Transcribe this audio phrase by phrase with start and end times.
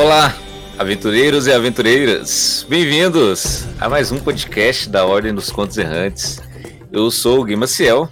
[0.00, 0.34] Olá,
[0.78, 2.64] aventureiros e aventureiras.
[2.66, 6.40] Bem-vindos a mais um podcast da Ordem dos Contos Errantes.
[6.90, 8.08] Eu sou o Gui Maciel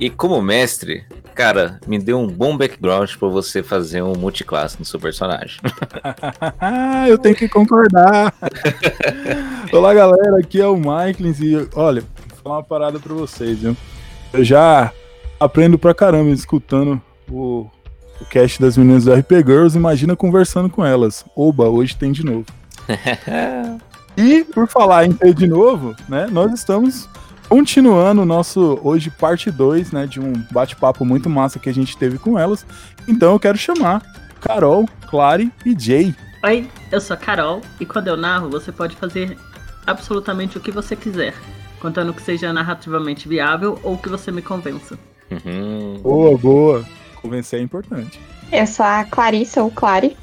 [0.00, 1.04] e como mestre,
[1.36, 5.60] cara, me deu um bom background para você fazer um multiclasse no seu personagem.
[7.08, 8.34] Eu tenho que concordar.
[9.72, 13.76] Olá, galera, aqui é o Michaelins e olha, vou falar uma parada para vocês, viu?
[14.32, 14.92] Eu já
[15.38, 17.70] aprendo pra caramba escutando o
[18.20, 21.24] o cast das meninas do RP Girls, imagina conversando com elas.
[21.36, 22.46] Oba, hoje tem de novo.
[24.16, 27.08] e por falar em ter de novo, né, nós estamos
[27.48, 31.96] continuando o nosso hoje parte 2, né, de um bate-papo muito massa que a gente
[31.96, 32.66] teve com elas.
[33.06, 34.02] Então eu quero chamar
[34.40, 36.14] Carol, Clary e Jay.
[36.44, 39.36] Oi, eu sou a Carol e quando eu narro, você pode fazer
[39.86, 41.34] absolutamente o que você quiser,
[41.80, 44.98] contando que seja narrativamente viável ou que você me convença.
[45.30, 45.98] Uhum.
[46.00, 46.84] Boa, boa.
[47.20, 48.20] Convencer é importante.
[48.52, 50.16] Eu sou a Clarissa, ou Clary.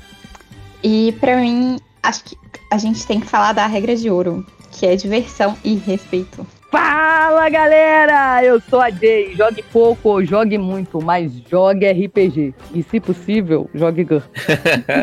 [0.83, 2.38] E para mim, acho que
[2.72, 6.45] a gente tem que falar da regra de ouro, que é diversão e respeito.
[6.72, 9.34] Fala galera, eu sou a Jay.
[9.36, 12.53] Jogue pouco ou jogue muito, mas jogue RPG.
[12.73, 14.30] E se possível, jogue GURPS.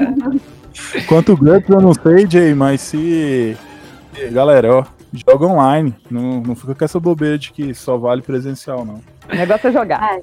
[1.08, 3.56] Quanto GURPS eu não sei, Jay, mas se.
[4.30, 5.94] Galera, ó, joga online.
[6.10, 9.00] Não, não fica com essa bobeira de que só vale presencial, não.
[9.32, 10.18] O negócio é jogar.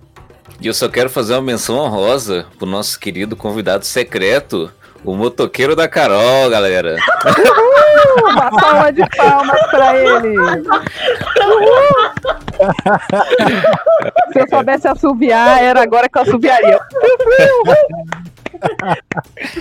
[0.62, 4.72] E eu só quero fazer uma menção honrosa pro nosso querido convidado secreto,
[5.04, 6.98] o motoqueiro da Carol, galera.
[7.26, 8.32] Uhul!
[8.32, 10.38] Uma palma de palmas pra ele.
[10.38, 10.70] Uhul!
[14.34, 16.80] Se eu soubesse assobiar, era agora que eu assobiaria.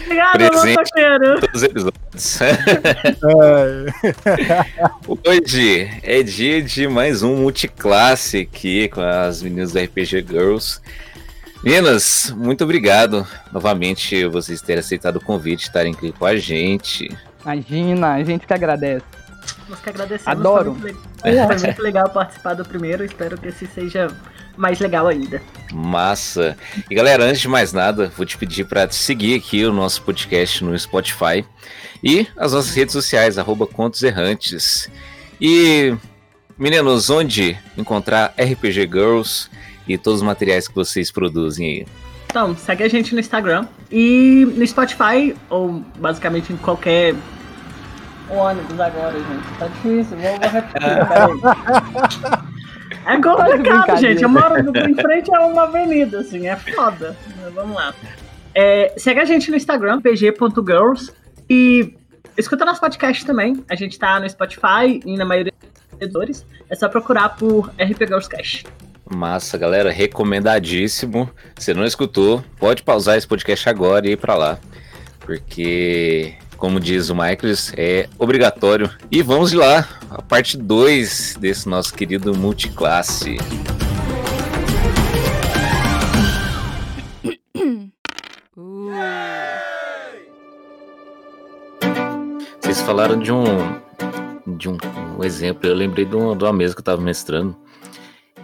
[0.05, 1.41] Obrigada, motoqueiro.
[1.41, 2.39] Todos os episódios.
[5.27, 10.81] Hoje é dia de mais um multiclasse aqui com as meninas do RPG Girls.
[11.63, 17.09] Meninas, muito obrigado novamente vocês terem aceitado o convite, estarem aqui com a gente.
[17.43, 19.05] Imagina, a gente que agradece.
[19.69, 20.41] Nós que agradecemos.
[20.41, 20.75] Adoro.
[20.75, 23.05] Foi muito, legal, foi muito legal participar do primeiro.
[23.05, 24.09] Espero que esse seja
[24.57, 25.41] mais legal ainda.
[25.73, 26.57] Massa.
[26.91, 30.65] E galera, antes de mais nada, vou te pedir para seguir aqui o nosso podcast
[30.65, 31.45] no Spotify
[32.03, 34.91] e as nossas redes sociais, arroba Contos Errantes.
[35.41, 35.97] E,
[36.59, 39.49] meninos, onde encontrar RPG Girls
[39.87, 41.87] e todos os materiais que vocês produzem aí?
[42.27, 47.15] Então, segue a gente no Instagram e no Spotify, ou basicamente em qualquer
[48.31, 49.59] ônibus agora, gente.
[49.59, 50.89] Tá difícil, vou, vou repetir,
[53.07, 54.23] É complicado, gente.
[54.23, 57.17] Eu moro em frente a uma avenida, assim, é foda.
[57.43, 57.95] Mas vamos lá.
[58.55, 61.13] É, segue a gente no Instagram, pg.girls.
[61.49, 61.95] E
[62.37, 63.65] escuta nosso podcast também.
[63.69, 66.47] A gente tá no Spotify e na maioria dos editores.
[66.69, 68.65] É só procurar por RP Girls Cash.
[69.11, 71.31] Massa, galera, recomendadíssimo.
[71.57, 74.59] Se não escutou, pode pausar esse podcast agora e ir para lá,
[75.21, 78.91] porque como diz o Michaels, é obrigatório.
[79.11, 83.37] E vamos lá, a parte 2 desse nosso querido multiclasse.
[92.61, 93.45] Vocês falaram de um
[94.59, 94.77] de um,
[95.17, 97.57] um, exemplo, eu lembrei de uma, de uma mesa que eu estava mestrando.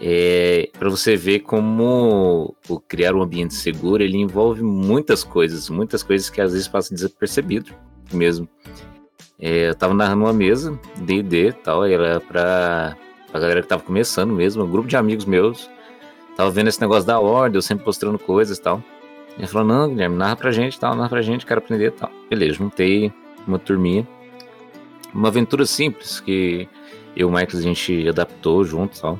[0.00, 6.02] É, para você ver como o criar um ambiente seguro ele envolve muitas coisas, muitas
[6.02, 7.74] coisas que às vezes passam desapercebido
[8.14, 8.48] mesmo.
[9.38, 12.96] É, eu tava narrando uma mesa, D&D tal, era pra,
[13.30, 15.68] pra galera que tava começando mesmo, um grupo de amigos meus.
[16.36, 18.82] Tava vendo esse negócio da ordem, eu sempre postando coisas e tal.
[19.36, 22.10] Ele falou, não, Guilherme, narra pra gente tal, narra pra gente, quero aprender tal.
[22.30, 23.12] Beleza, juntei
[23.46, 24.06] uma turminha.
[25.12, 26.68] Uma aventura simples que
[27.16, 29.18] eu e o Michael a gente adaptou junto tal.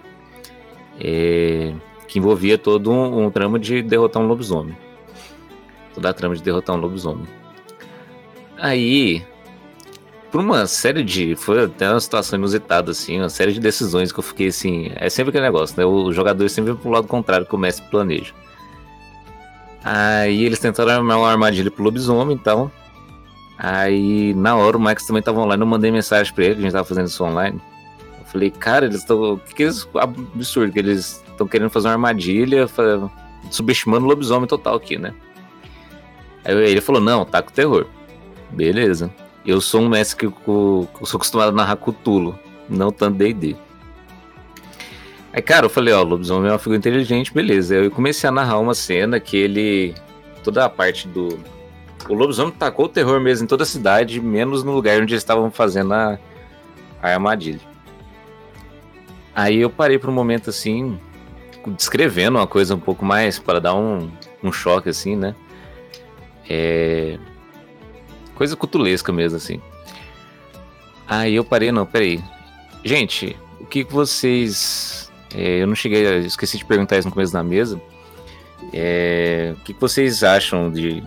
[1.01, 1.73] É,
[2.07, 4.77] que envolvia todo um, um trama de derrotar um lobisomem.
[5.95, 7.27] Toda a trama de derrotar um lobisomem.
[8.59, 9.25] Aí,
[10.35, 11.37] por uma série de.
[11.37, 14.91] Foi até uma situação inusitada, assim, uma série de decisões que eu fiquei assim.
[14.97, 15.85] É sempre aquele negócio, né?
[15.85, 17.85] O jogador sempre vai pro lado contrário que o mestre.
[19.85, 22.69] Aí eles tentaram armar uma armadilha pro lobisomem então.
[23.57, 25.63] Aí, na hora, o Max também tava online.
[25.63, 27.61] Eu mandei mensagem pra ele, que a gente tava fazendo isso online.
[28.19, 29.37] Eu falei, cara, eles estão.
[29.37, 32.67] Que, que é absurdo que eles estão querendo fazer uma armadilha,
[33.51, 35.15] subestimando o lobisomem total aqui, né?
[36.45, 37.87] Aí ele falou, não, tá com terror.
[38.55, 39.11] Beleza.
[39.45, 43.57] Eu sou um mestre que eu, eu sou acostumado a narrar Cthulhu, não tanto D&D.
[45.33, 47.75] Aí, cara, eu falei, ó, o lobisomem é uma figura inteligente, beleza.
[47.75, 49.95] Eu comecei a narrar uma cena que ele...
[50.43, 51.39] Toda a parte do...
[52.09, 55.23] O lobisomem tacou o terror mesmo em toda a cidade, menos no lugar onde eles
[55.23, 56.19] estavam fazendo a,
[57.03, 57.61] a armadilha.
[59.35, 60.99] Aí eu parei por um momento assim,
[61.67, 64.11] descrevendo uma coisa um pouco mais para dar um,
[64.43, 65.35] um choque assim, né?
[66.49, 67.19] É...
[68.35, 69.61] coisa cutulesca mesmo, assim.
[71.07, 72.23] Aí eu parei, não, peraí.
[72.85, 75.11] Gente, o que, vocês.
[75.35, 77.81] é, eu não cheguei, esqueci de perguntar isso no começo da mesa.
[78.73, 81.03] É, o que, vocês acham de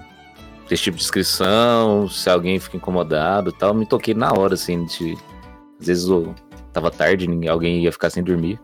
[0.69, 2.07] desse tipo de inscrição?
[2.09, 3.73] Se alguém fica incomodado tal.
[3.73, 5.17] Me toquei na hora, assim, de.
[5.79, 6.33] Às vezes eu
[6.73, 8.59] tava tarde, ninguém, alguém ia ficar sem dormir.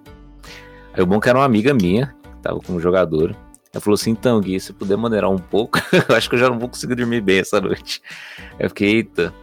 [0.93, 3.35] Aí o bom que era uma amiga minha, que tava como jogadora.
[3.73, 6.47] Ela falou assim, então, Gui, se puder moderar um pouco, eu acho que eu já
[6.49, 8.01] não vou conseguir dormir bem essa noite.
[8.59, 9.33] Eu fiquei, eita.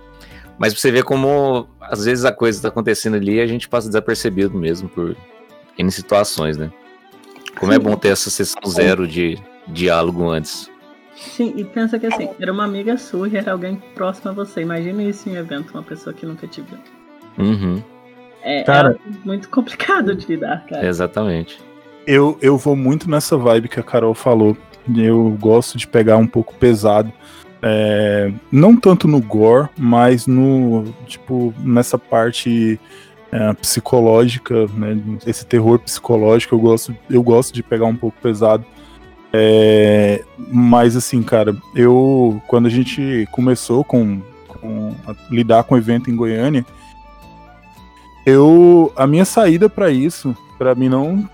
[0.57, 3.69] Mas pra você ver como às vezes a coisa tá acontecendo ali e a gente
[3.69, 5.17] passa desapercebido mesmo por
[5.77, 6.71] N situações, né?
[7.59, 9.39] Como é bom ter essa sessão zero de
[9.69, 10.71] diálogo antes.
[11.17, 14.61] Sim, e pensa que assim, era uma amiga sua e era alguém próximo a você.
[14.61, 16.79] Imagina isso em evento, uma pessoa que nunca te viu.
[17.39, 17.83] Uhum,
[18.43, 20.87] É, Cara- é muito complicado de lidar, cara.
[20.87, 21.61] exatamente.
[22.11, 24.57] Eu, eu vou muito nessa vibe que a Carol falou.
[24.97, 27.13] Eu gosto de pegar um pouco pesado.
[27.63, 32.81] É, não tanto no gore, mas no tipo nessa parte
[33.31, 35.01] é, psicológica, né?
[35.25, 38.67] Esse terror psicológico eu gosto, eu gosto de pegar um pouco pesado.
[39.33, 45.79] É, mas assim, cara, eu quando a gente começou com, com a lidar com o
[45.79, 46.67] evento em Goiânia,
[48.27, 51.29] eu a minha saída pra isso, pra mim não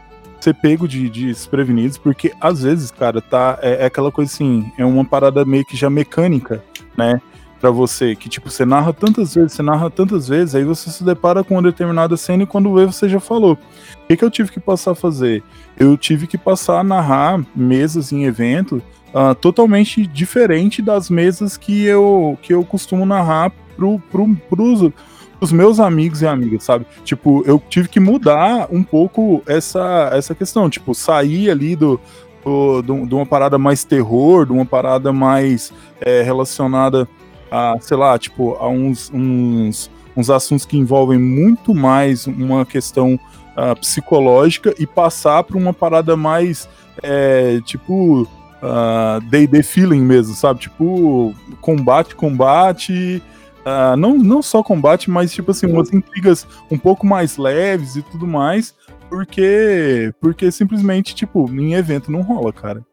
[0.47, 4.71] ser pego de, de desprevenidos, porque às vezes, cara, tá é, é aquela coisa assim,
[4.79, 6.63] é uma parada meio que já mecânica,
[6.97, 7.21] né?
[7.61, 11.03] Pra você, que tipo, você narra tantas vezes, você narra tantas vezes, aí você se
[11.03, 13.55] depara com uma determinada cena e quando vê você já falou.
[13.55, 15.43] O que, que eu tive que passar a fazer?
[15.77, 18.81] Eu tive que passar a narrar mesas em evento
[19.13, 24.93] ah, totalmente diferente das mesas que eu, que eu costumo narrar pro, pro, pros,
[25.41, 26.87] os meus amigos e amigas, sabe?
[27.05, 32.01] Tipo, eu tive que mudar um pouco essa, essa questão, tipo, sair ali do,
[32.45, 37.07] do, do- de uma parada mais terror, de uma parada mais é, relacionada
[37.51, 43.19] a, sei lá, tipo, a uns, uns, uns assuntos que envolvem muito mais uma questão
[43.57, 46.69] ah, psicológica e passar para uma parada mais,
[47.03, 48.27] é, tipo,
[48.63, 50.61] ah, D&D feeling mesmo, sabe?
[50.61, 53.23] Tipo, combate, combate...
[53.69, 58.03] Ah, não, não só combate, mas tipo assim, umas intrigas um pouco mais leves e
[58.03, 58.73] tudo mais,
[59.09, 62.87] porque porque simplesmente, tipo, em evento não rola, cara.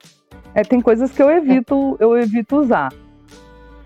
[0.55, 2.91] É, tem coisas que eu evito, eu evito usar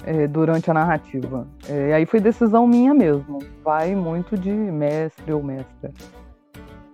[0.05, 1.45] é, durante a narrativa.
[1.67, 3.39] É, aí foi decisão minha mesmo.
[3.65, 5.91] Vai muito de mestre ou mestra.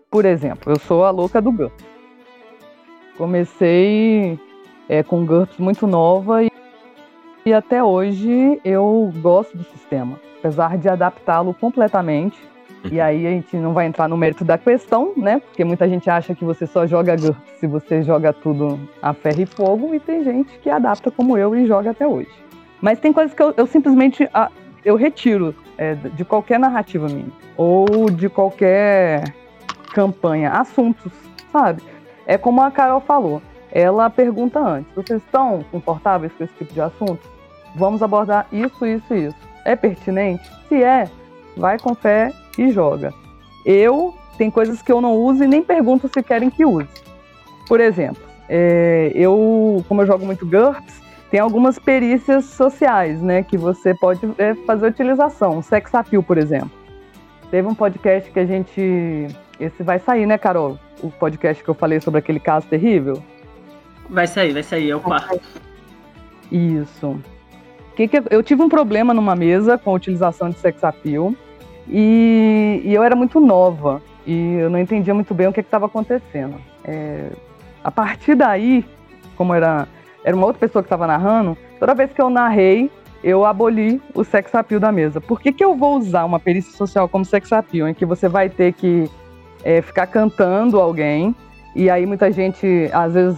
[0.10, 1.86] Por exemplo, eu sou a louca do GURPS.
[3.16, 4.40] Comecei
[4.90, 6.50] é, com GURPS muito nova e,
[7.46, 10.20] e até hoje eu gosto do sistema.
[10.40, 12.38] Apesar de adaptá-lo completamente.
[12.92, 15.40] E aí a gente não vai entrar no mérito da questão, né?
[15.40, 19.42] Porque muita gente acha que você só joga GURPS se você joga tudo a ferro
[19.42, 22.30] e fogo, e tem gente que adapta como eu e joga até hoje.
[22.82, 24.30] Mas tem coisas que eu, eu simplesmente
[24.84, 29.34] eu retiro é, de qualquer narrativa minha, ou de qualquer
[29.94, 31.14] campanha, assuntos,
[31.54, 31.82] sabe?
[32.26, 33.42] É como a Carol falou,
[33.72, 37.33] ela pergunta antes, vocês estão confortáveis com esse tipo de assunto?
[37.76, 39.38] Vamos abordar isso, isso e isso.
[39.66, 40.50] É pertinente?
[40.68, 41.10] Se é,
[41.58, 43.14] vai com fé e joga.
[43.66, 46.88] Eu, tem coisas que eu não uso e nem pergunto se querem que use.
[47.68, 51.02] Por exemplo, é, eu, como eu jogo muito GURPS,
[51.32, 55.62] tem algumas perícias sociais, né, que você pode é, fazer utilização.
[55.62, 56.72] Sex appeal, por exemplo.
[57.50, 59.28] Teve um podcast que a gente.
[59.60, 60.78] Esse vai sair, né, Carol?
[61.02, 63.22] O podcast que eu falei sobre aquele caso terrível.
[64.10, 65.40] Vai sair, vai sair, é o quarto.
[66.52, 67.20] Isso.
[67.96, 71.34] Que que eu- tive um problema numa mesa com a utilização de sex appeal
[71.88, 75.86] e, e eu era muito nova e eu não entendia muito bem o que estava
[75.86, 76.56] acontecendo.
[76.84, 77.30] É,
[77.84, 78.86] a partir daí,
[79.36, 79.88] como era,
[80.24, 82.90] era uma outra pessoa que estava narrando, toda vez que eu narrei,
[83.24, 85.22] eu aboli o sex appeal da mesa.
[85.22, 88.28] Por que, que eu vou usar uma perícia social como sex appeal, em que você
[88.28, 89.10] vai ter que
[89.64, 91.36] é, ficar cantando alguém
[91.76, 93.38] e aí muita gente, às vezes,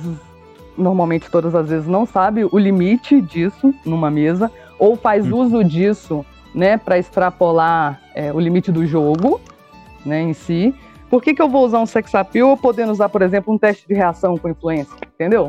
[0.77, 6.25] normalmente todas as vezes não sabe o limite disso numa mesa ou faz uso disso,
[6.53, 9.39] né, para extrapolar é, o limite do jogo,
[10.05, 10.73] né, em si.
[11.09, 13.57] Por que, que eu vou usar um sex appeal ou podendo usar, por exemplo, um
[13.57, 15.47] teste de reação com influência, entendeu?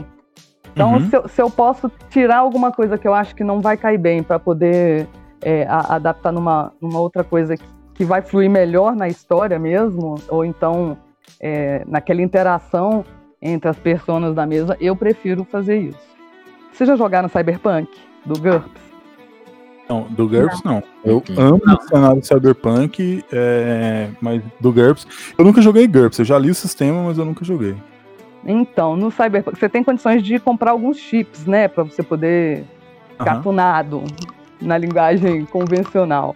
[0.72, 1.00] Então, Uhum.
[1.00, 3.98] se, eu, se eu posso tirar alguma coisa que eu acho que não vai cair
[3.98, 5.08] bem para poder
[5.42, 7.64] é, a- adaptar numa, numa outra coisa que,
[7.94, 10.96] que vai fluir melhor na história mesmo, ou então
[11.40, 13.04] é, naquela interação
[13.40, 16.16] entre as personas da mesa, eu prefiro fazer isso.
[16.72, 17.88] Vocês já jogaram Cyberpunk,
[18.24, 18.86] do GURPS?
[19.88, 20.82] Não, do GURPS não.
[21.04, 21.38] Eu Uhum.
[21.38, 25.06] amo o cenário cyberpunk, é, mas do GURPS.
[25.38, 27.76] Eu nunca joguei GURPS, eu já li o sistema, mas eu nunca joguei.
[28.44, 32.64] Então, no Cyberpunk, você tem condições de comprar alguns chips, né, para você poder
[33.18, 34.02] ficar tunado.
[34.60, 36.34] na linguagem convencional.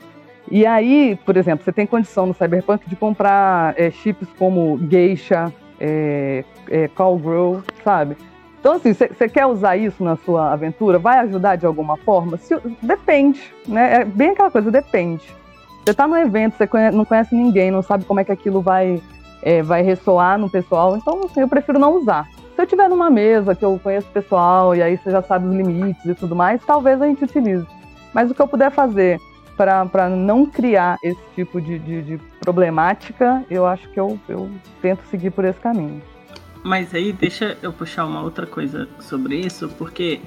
[0.51, 5.51] E aí, por exemplo, você tem condição no Cyberpunk de comprar é, chips como Geisha,
[5.81, 6.91] é, é,
[7.83, 8.17] sabe?
[8.61, 10.99] Então, assim, você quer usar isso na sua aventura?
[10.99, 12.37] Vai ajudar de alguma forma?
[12.37, 14.03] Se, depende, né?
[14.03, 15.25] É bem aquela coisa, depende.
[15.85, 19.01] Você tá no evento, você não conhece ninguém, não sabe como é que aquilo vai,
[19.43, 22.29] é, vai ressoar no pessoal, então assim, eu prefiro não usar.
[22.55, 25.47] Se eu tiver numa mesa que eu conheço o pessoal e aí você já sabe
[25.47, 27.67] os limites e tudo mais, talvez a gente utilize.
[28.13, 29.19] Mas o que eu puder fazer
[29.93, 34.51] para não criar esse tipo de, de, de, problemática, eu acho que eu, eu
[34.81, 36.01] tento seguir por esse caminho.
[36.63, 40.19] Mas aí deixa eu puxar uma outra coisa sobre isso, porque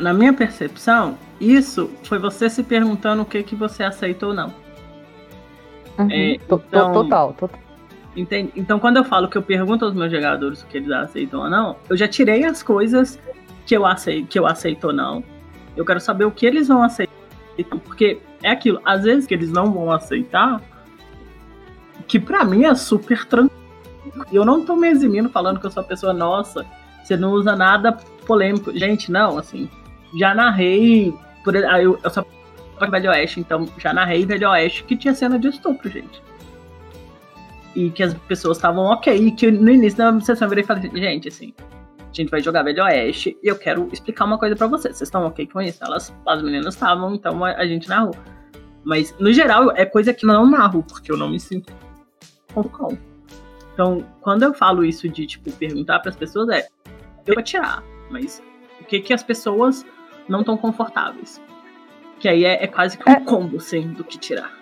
[0.00, 4.52] na minha percepção, isso foi você se perguntando o que, que você aceita ou não.
[5.96, 6.10] Uhum.
[6.10, 7.60] É, então, total, total.
[8.16, 8.52] Entende?
[8.56, 11.50] Então, quando eu falo que eu pergunto aos meus jogadores o que eles aceitam ou
[11.50, 13.16] não, eu já tirei as coisas
[13.64, 15.22] que eu aceito, que eu aceito ou não.
[15.76, 17.14] Eu quero saber o que eles vão aceitar.
[17.84, 20.62] Porque é aquilo, às vezes que eles não vão aceitar,
[22.06, 23.60] que para mim é super tranquilo.
[24.32, 26.66] Eu não tô me eximindo falando que eu sou uma pessoa nossa,
[27.02, 27.92] você não usa nada
[28.26, 28.76] polêmico.
[28.76, 29.68] Gente, não, assim,
[30.16, 31.12] já narrei.
[31.44, 32.26] Por, eu, eu sou
[32.90, 36.22] Velho Oeste, então já narrei Velho Oeste que tinha cena de estupro, gente.
[37.74, 39.14] E que as pessoas estavam ok.
[39.14, 41.52] E que no início da sessão eu virei e falei, gente, assim,
[42.10, 44.96] a gente vai jogar Velho Oeste e eu quero explicar uma coisa para vocês.
[44.96, 45.82] Vocês estão ok com isso?
[45.82, 48.14] Elas, as meninas estavam, então a, a gente narrou.
[48.84, 51.72] Mas, no geral, é coisa que eu não narro, porque eu não me sinto
[52.52, 52.98] com.
[53.72, 56.68] Então, quando eu falo isso de, tipo, perguntar para as pessoas, é,
[57.26, 58.42] eu vou tirar, mas
[58.80, 59.86] o que que as pessoas
[60.28, 61.40] não estão confortáveis?
[62.18, 63.20] Que aí é, é quase que um é.
[63.20, 64.52] combo, assim, do que tirar.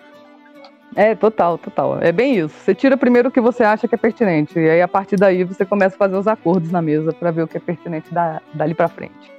[0.97, 1.99] É, total, total.
[2.01, 2.55] É bem isso.
[2.65, 4.59] Você tira primeiro o que você acha que é pertinente.
[4.59, 7.43] E aí, a partir daí, você começa a fazer os acordos na mesa para ver
[7.43, 9.31] o que é pertinente da, dali para frente.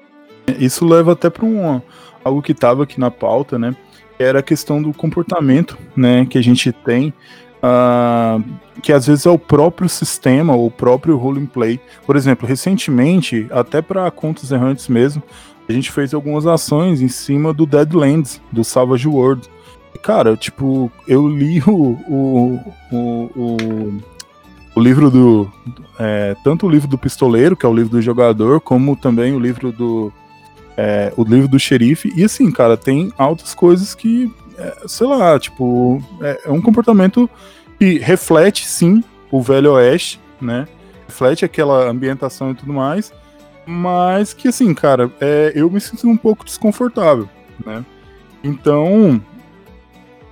[0.60, 1.82] Isso leva até para um,
[2.24, 3.76] algo que estava aqui na pauta, né?
[4.18, 6.26] Que era a questão do comportamento, né?
[6.26, 7.14] Que a gente tem.
[7.62, 8.42] Uh,
[8.82, 11.80] que às vezes é o próprio sistema, o próprio role play.
[12.06, 15.22] Por exemplo, recentemente, até para contos errantes mesmo,
[15.68, 19.50] a gente fez algumas ações em cima do Deadlands, do Savage World
[20.02, 24.02] Cara, tipo, eu li o, o, o,
[24.76, 25.52] o, livro do.
[26.00, 29.40] É, tanto o livro do pistoleiro, que é o livro do jogador, como também o
[29.40, 30.12] livro do.
[30.78, 32.12] É, o livro do xerife.
[32.16, 37.30] E assim, cara, tem altas coisas que, é, sei lá, tipo, é, é um comportamento
[37.78, 40.68] que reflete sim o Velho Oeste, né?
[41.08, 43.12] Reflete aquela ambientação e tudo mais.
[43.66, 47.30] Mas que assim, cara, é, eu me sinto um pouco desconfortável,
[47.64, 47.86] né?
[48.44, 49.22] Então,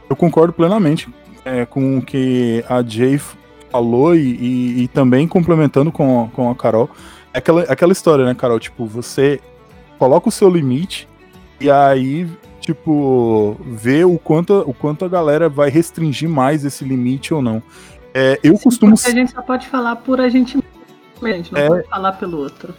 [0.10, 1.10] eu concordo plenamente
[1.44, 3.20] é, com o que a Jay
[3.70, 6.90] falou e, e, e, também complementando com, com a Carol.
[7.34, 8.60] É aquela, aquela história, né, Carol?
[8.60, 9.40] Tipo, você
[9.98, 11.08] coloca o seu limite
[11.60, 17.34] e aí, tipo, vê o quanto, o quanto a galera vai restringir mais esse limite
[17.34, 17.62] ou não.
[18.14, 18.94] É, eu Sim, costumo.
[18.94, 20.58] a gente só pode falar por a gente
[21.22, 21.68] a gente não é...
[21.68, 22.74] pode falar pelo outro.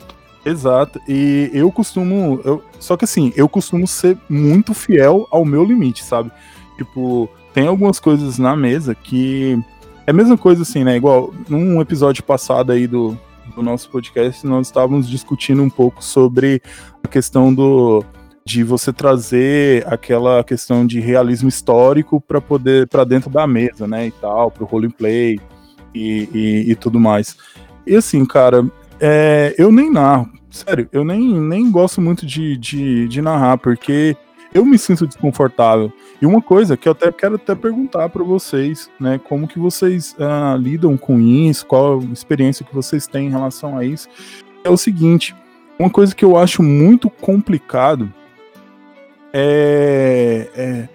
[0.45, 1.01] Exato.
[1.09, 2.41] E eu costumo.
[2.45, 6.31] Eu, só que assim, eu costumo ser muito fiel ao meu limite, sabe?
[6.79, 9.59] Tipo, tem algumas coisas na mesa que.
[10.07, 10.97] É a mesma coisa assim, né?
[10.97, 13.19] Igual num episódio passado aí do,
[13.55, 16.63] do nosso podcast, nós estávamos discutindo um pouco sobre
[17.05, 18.03] a questão do
[18.49, 24.07] de você trazer aquela questão de realismo histórico para poder para dentro da mesa, né,
[24.07, 25.39] e tal, para o roleplay
[25.95, 27.37] e, e, e, tudo mais.
[27.87, 28.67] E assim, cara,
[28.99, 34.17] é, eu nem narro, sério, eu nem, nem gosto muito de, de, de narrar, porque
[34.53, 35.93] eu me sinto desconfortável.
[36.21, 40.17] E uma coisa que eu até quero até perguntar para vocês, né, como que vocês
[40.19, 44.09] uh, lidam com isso, qual a experiência que vocês têm em relação a isso,
[44.65, 45.35] é o seguinte,
[45.79, 48.13] uma coisa que eu acho muito complicado
[49.33, 50.89] é, é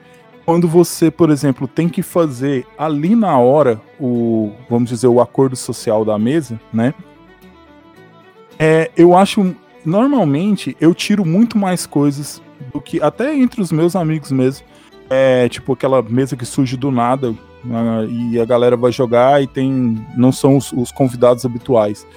[0.45, 5.55] quando você, por exemplo, tem que fazer ali na hora o, vamos dizer, o acordo
[5.55, 6.93] social da mesa, né?
[8.59, 9.55] É, eu acho,
[9.85, 12.41] normalmente, eu tiro muito mais coisas
[12.71, 14.65] do que até entre os meus amigos mesmo.
[15.09, 19.47] É tipo aquela mesa que surge do nada uh, e a galera vai jogar e
[19.47, 22.07] tem não são os, os convidados habituais.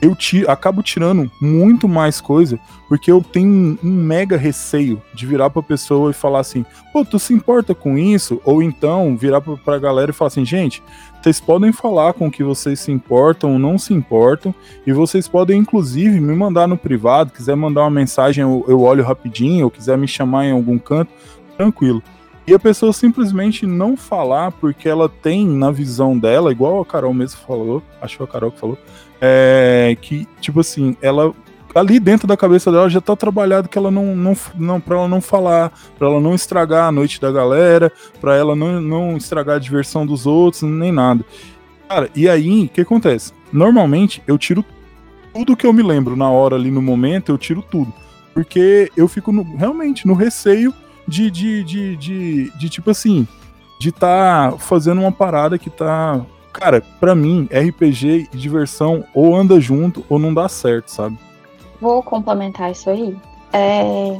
[0.00, 5.50] Eu ti, acabo tirando muito mais coisa porque eu tenho um, mega receio de virar
[5.50, 8.40] pra pessoa e falar assim: pô, tu se importa com isso?
[8.44, 10.82] Ou então virar pra, pra galera e falar assim: gente,
[11.20, 14.54] vocês podem falar com que vocês se importam ou não se importam,
[14.86, 19.04] e vocês podem inclusive me mandar no privado, quiser mandar uma mensagem, eu, eu olho
[19.04, 21.12] rapidinho, ou quiser me chamar em algum canto,
[21.58, 22.02] tranquilo.
[22.50, 27.14] E a pessoa simplesmente não falar porque ela tem na visão dela, igual a Carol
[27.14, 28.76] mesmo falou, acho que a Carol que falou,
[29.20, 31.32] é, que, tipo assim, ela
[31.72, 35.06] ali dentro da cabeça dela já tá trabalhado que ela não, não, não para ela
[35.06, 39.54] não falar, para ela não estragar a noite da galera, para ela não, não estragar
[39.54, 41.24] a diversão dos outros, nem nada.
[41.88, 43.32] Cara, e aí, o que acontece?
[43.52, 44.64] Normalmente eu tiro
[45.32, 47.94] tudo que eu me lembro na hora ali no momento, eu tiro tudo.
[48.34, 50.74] Porque eu fico no, realmente no receio
[51.10, 53.26] de, de, de, de, de tipo assim,
[53.78, 56.24] de estar tá fazendo uma parada que tá.
[56.52, 61.18] Cara, para mim, RPG e diversão ou anda junto ou não dá certo, sabe?
[61.80, 63.16] Vou complementar isso aí.
[63.52, 64.18] É,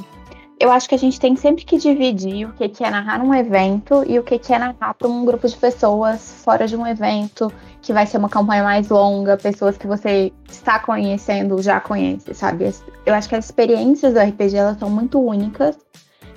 [0.58, 4.04] eu acho que a gente tem sempre que dividir o que é narrar um evento
[4.06, 7.92] e o que é narrar para um grupo de pessoas fora de um evento, que
[7.92, 12.72] vai ser uma campanha mais longa, pessoas que você está conhecendo, já conhece, sabe?
[13.04, 15.76] Eu acho que as experiências do RPG elas são muito únicas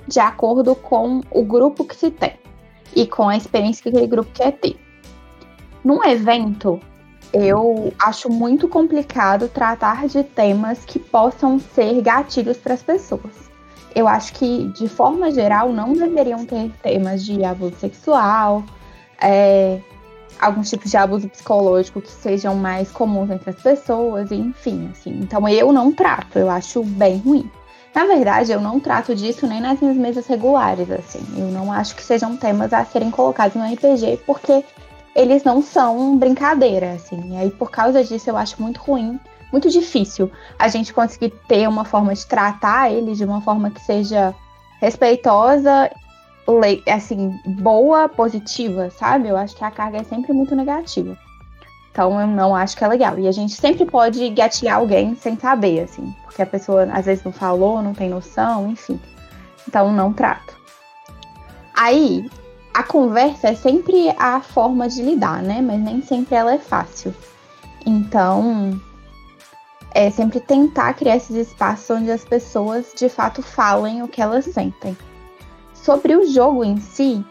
[0.06, 2.34] de acordo com o grupo que se tem
[2.94, 4.76] e com a experiência que aquele grupo quer ter.
[5.84, 6.80] Num evento,
[7.32, 13.50] eu acho muito complicado tratar de temas que possam ser gatilhos para as pessoas.
[13.94, 18.64] Eu acho que, de forma geral, não deveriam ter temas de abuso sexual,
[19.20, 19.80] é,
[20.40, 25.18] alguns tipos de abuso psicológico que sejam mais comuns entre as pessoas, enfim, assim.
[25.20, 27.50] Então eu não trato, eu acho bem ruim.
[27.94, 31.22] Na verdade, eu não trato disso nem nas minhas mesas regulares, assim.
[31.36, 34.64] Eu não acho que sejam temas a serem colocados no RPG, porque
[35.14, 37.34] eles não são brincadeira, assim.
[37.34, 39.20] E aí, por causa disso, eu acho muito ruim,
[39.52, 43.80] muito difícil a gente conseguir ter uma forma de tratar eles de uma forma que
[43.80, 44.34] seja
[44.80, 45.88] respeitosa,
[46.92, 49.28] assim, boa, positiva, sabe?
[49.28, 51.16] Eu acho que a carga é sempre muito negativa.
[51.94, 53.16] Então eu não acho que é legal.
[53.20, 57.22] E a gente sempre pode gatilhar alguém sem saber, assim, porque a pessoa às vezes
[57.22, 59.00] não falou, não tem noção, enfim.
[59.68, 60.58] Então não trato.
[61.72, 62.28] Aí,
[62.74, 65.62] a conversa é sempre a forma de lidar, né?
[65.62, 67.14] Mas nem sempre ela é fácil.
[67.86, 68.80] Então,
[69.92, 74.46] é sempre tentar criar esses espaços onde as pessoas de fato falem o que elas
[74.46, 74.98] sentem.
[75.72, 77.24] Sobre o jogo em si,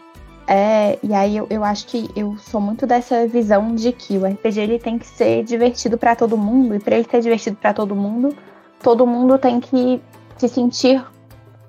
[0.46, 4.26] é, e aí eu, eu acho que eu sou muito dessa visão de que o
[4.26, 7.72] RPG ele tem que ser divertido para todo mundo, e para ele ser divertido para
[7.72, 8.36] todo mundo,
[8.82, 10.00] todo mundo tem que
[10.36, 11.04] se sentir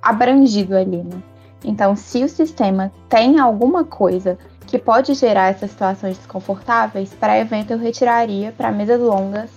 [0.02, 1.22] abrangido ali, né?
[1.64, 7.72] Então, se o sistema tem alguma coisa que pode gerar essas situações desconfortáveis, para evento
[7.72, 9.50] eu retiraria, para mesas longas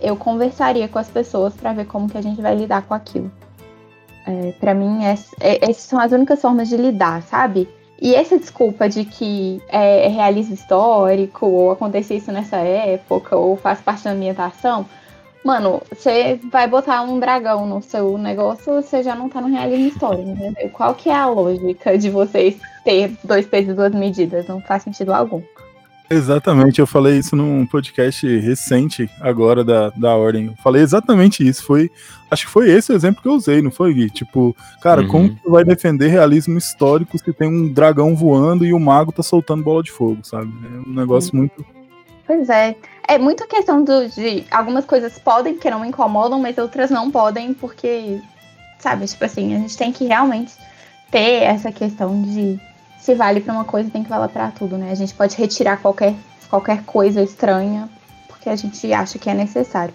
[0.00, 3.30] eu conversaria com as pessoas para ver como que a gente vai lidar com aquilo.
[4.26, 7.68] É, para mim, é, é, essas são as únicas formas de lidar, sabe?
[8.02, 13.56] E essa desculpa de que é, é realismo histórico, ou aconteceu isso nessa época, ou
[13.56, 14.84] faz parte da ambientação,
[15.44, 19.86] mano, você vai botar um dragão no seu negócio, você já não tá no realismo
[19.86, 20.68] histórico, entendeu?
[20.70, 24.48] Qual que é a lógica de vocês ter dois pesos e duas medidas?
[24.48, 25.40] Não faz sentido algum.
[26.12, 30.46] Exatamente, eu falei isso num podcast recente agora da, da Ordem.
[30.46, 31.64] Eu falei exatamente isso.
[31.64, 31.90] Foi,
[32.30, 34.10] acho que foi esse o exemplo que eu usei, não foi, Gui?
[34.10, 35.08] Tipo, cara, uhum.
[35.08, 39.22] como tu vai defender realismo histórico se tem um dragão voando e o mago tá
[39.22, 40.52] soltando bola de fogo, sabe?
[40.64, 41.40] É um negócio uhum.
[41.40, 41.64] muito.
[42.26, 42.76] Pois é.
[43.08, 47.54] É muita questão do, de algumas coisas podem que não incomodam, mas outras não podem,
[47.54, 48.20] porque,
[48.78, 50.52] sabe, tipo assim, a gente tem que realmente
[51.10, 52.60] ter essa questão de
[53.02, 54.92] se vale para uma coisa, tem que valer para tudo, né?
[54.92, 56.14] A gente pode retirar qualquer,
[56.48, 57.88] qualquer coisa estranha
[58.28, 59.92] porque a gente acha que é necessário.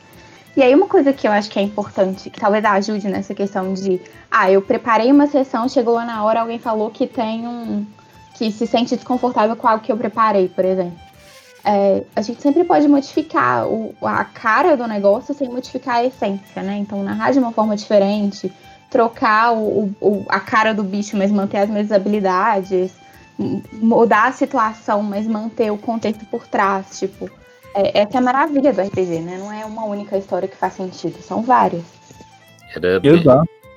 [0.58, 3.74] E aí uma coisa que eu acho que é importante, que talvez ajude nessa questão
[3.74, 7.86] de, ah, eu preparei uma sessão, chegou lá na hora, alguém falou que tem um
[8.34, 11.00] que se sente desconfortável com algo que eu preparei, por exemplo.
[11.64, 16.62] É, a gente sempre pode modificar o, a cara do negócio sem modificar a essência,
[16.62, 16.78] né?
[16.78, 18.54] Então, narrar de uma forma diferente,
[18.90, 22.94] trocar o, o, a cara do bicho, mas manter as mesmas habilidades,
[23.74, 27.30] mudar a situação, mas manter o contexto por trás, tipo,
[27.76, 29.38] é, essa é a maravilha do RPG, né?
[29.38, 31.84] Não é uma única história que faz sentido, são várias.
[32.76, 33.24] Era bem,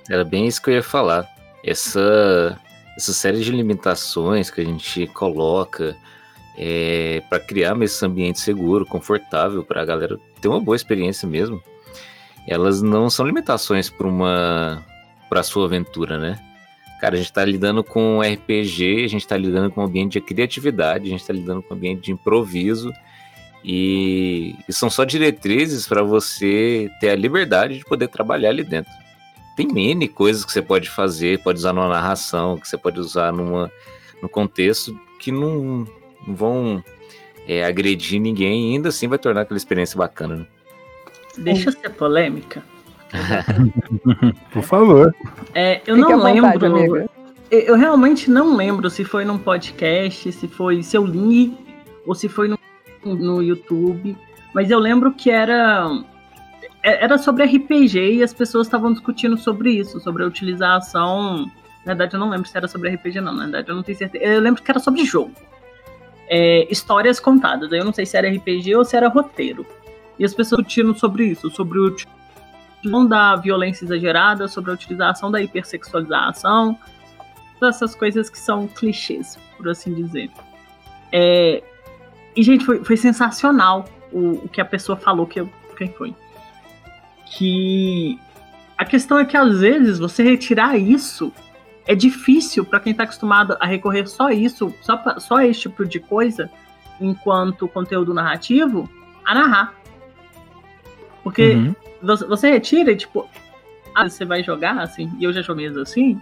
[0.08, 1.28] era bem isso que eu ia falar.
[1.64, 2.58] Essa,
[2.96, 5.94] essa série de limitações que a gente coloca
[6.56, 11.62] é, para criar esse ambiente seguro, confortável, para a galera ter uma boa experiência mesmo,
[12.48, 14.82] elas não são limitações para uma
[15.30, 16.38] para sua aventura, né?
[17.00, 20.20] Cara, a gente está lidando com RPG, a gente está lidando com um ambiente de
[20.20, 22.92] criatividade, a gente está lidando com um ambiente de improviso
[23.64, 28.92] e, e são só diretrizes para você ter a liberdade de poder trabalhar ali dentro.
[29.56, 33.32] Tem N coisas que você pode fazer, pode usar numa narração, que você pode usar
[33.32, 33.70] numa,
[34.30, 35.86] contexto que não,
[36.26, 36.84] não vão
[37.46, 40.36] é, agredir ninguém e ainda assim vai tornar aquela experiência bacana.
[40.36, 40.46] Né?
[41.38, 42.62] Deixa eu ser polêmica.
[44.52, 45.14] Por favor.
[45.54, 46.50] É, eu Fique não lembro.
[46.52, 47.10] Vontade,
[47.50, 51.56] eu realmente não lembro se foi num podcast, se foi se eu li
[52.06, 52.58] ou se foi no,
[53.04, 54.16] no YouTube.
[54.54, 55.90] Mas eu lembro que era
[56.82, 61.50] é, era sobre RPG e as pessoas estavam discutindo sobre isso, sobre a utilização.
[61.84, 63.32] Na verdade, eu não lembro se era sobre RPG, não.
[63.32, 64.24] Na verdade, eu não tenho certeza.
[64.24, 65.32] Eu lembro que era sobre jogo.
[66.28, 67.72] É, histórias contadas.
[67.72, 69.66] Eu não sei se era RPG ou se era roteiro.
[70.18, 71.96] E as pessoas discutindo sobre isso, sobre o
[72.80, 76.78] utilização da violência exagerada, sobre a utilização da hipersexualização,
[77.58, 80.30] todas essas coisas que são clichês, por assim dizer.
[81.12, 81.62] É,
[82.34, 86.14] e, gente, foi, foi sensacional o, o, que a pessoa falou, que eu, quem foi.
[87.26, 88.18] Que
[88.78, 91.32] a questão é que às vezes você retirar isso
[91.86, 95.84] é difícil para quem está acostumado a recorrer só isso, só, pra, só esse tipo
[95.84, 96.50] de coisa,
[97.00, 98.88] enquanto conteúdo narrativo,
[99.24, 99.79] a narrar.
[101.22, 101.74] Porque uhum.
[102.02, 103.28] você, você retira e, tipo,
[103.94, 106.20] ah, você vai jogar, assim, e eu já joguei assim,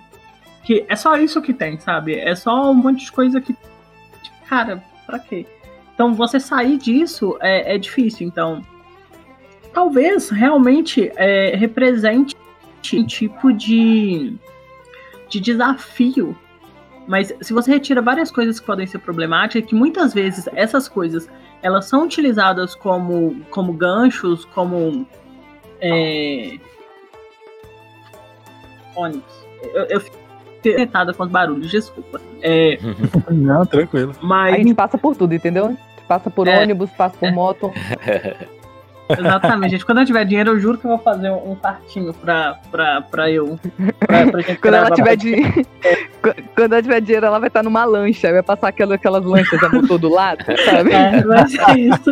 [0.65, 2.15] que é só isso que tem, sabe?
[2.15, 3.53] É só um monte de coisa que.
[3.53, 5.47] Tipo, cara, pra quê?
[5.95, 8.27] Então, você sair disso é, é difícil.
[8.27, 8.65] Então,
[9.73, 12.37] talvez realmente é, represente
[12.95, 14.35] um tipo de,
[15.29, 16.37] de desafio.
[17.07, 21.29] Mas se você retira várias coisas que podem ser problemáticas, que muitas vezes essas coisas
[21.63, 25.07] elas são utilizadas como, como ganchos, como
[25.81, 26.57] é,
[28.95, 29.47] ônibus.
[29.75, 32.21] Eu, eu fiquei irritada com os barulhos, desculpa.
[32.43, 32.79] É,
[33.31, 34.13] Não, tranquilo.
[34.21, 34.55] Mas...
[34.55, 35.77] A gente passa por tudo, entendeu?
[36.07, 37.73] Passa por é, ônibus, passa por moto.
[39.11, 39.87] Exatamente, gente.
[39.87, 43.31] Quando eu tiver dinheiro, eu juro que eu vou fazer um partinho pra, pra, pra
[43.31, 43.59] eu.
[43.99, 45.35] Pra, pra quando, ela tiver di...
[46.55, 49.69] Quando ela tiver dinheiro, ela vai estar numa lancha, vai passar aquelas, aquelas lanchas a
[49.69, 50.93] motor do lado, sabe?
[50.93, 52.11] É, vai ser isso.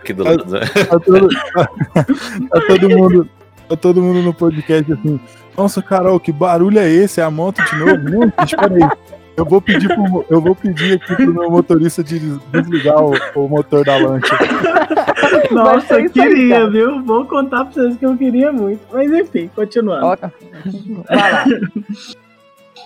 [0.00, 0.44] Aqui do lado.
[0.46, 0.60] Né?
[0.88, 3.28] Tá todo, tá todo mundo.
[3.68, 5.20] Tá todo mundo no podcast assim.
[5.56, 7.20] Nossa, Carol, que barulho é esse?
[7.20, 8.10] É a moto de novo?
[8.10, 9.12] Não, espera aí.
[9.36, 13.48] Eu vou pedir pro, eu vou pedir aqui pro meu motorista de desligar o, o
[13.48, 14.36] motor da lancha.
[15.50, 17.02] Nossa, eu queria, viu?
[17.02, 18.80] Vou contar pra vocês que eu queria muito.
[18.92, 20.18] Mas enfim, continuando.
[21.08, 21.44] Vai lá.